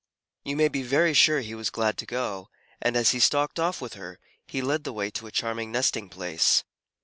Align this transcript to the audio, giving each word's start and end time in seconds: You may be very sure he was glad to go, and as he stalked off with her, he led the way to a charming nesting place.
You 0.43 0.55
may 0.55 0.67
be 0.67 0.81
very 0.81 1.13
sure 1.13 1.41
he 1.41 1.53
was 1.53 1.69
glad 1.69 1.95
to 1.99 2.07
go, 2.07 2.49
and 2.81 2.95
as 2.95 3.11
he 3.11 3.19
stalked 3.19 3.59
off 3.59 3.79
with 3.81 3.93
her, 3.93 4.17
he 4.47 4.59
led 4.59 4.83
the 4.83 4.93
way 4.93 5.11
to 5.11 5.27
a 5.27 5.31
charming 5.31 5.71
nesting 5.71 6.09
place. 6.09 6.63